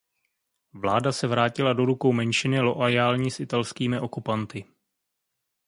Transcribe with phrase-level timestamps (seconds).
[0.73, 4.65] Vláda se vrátila do rukou menšiny loajální s italskými okupanty.